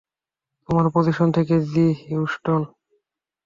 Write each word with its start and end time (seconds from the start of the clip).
তোমরা 0.69 0.87
পজিশন 0.95 1.27
থেকে 1.37 1.55
জ্বি, 1.67 1.87
হিউস্টন! 2.01 2.61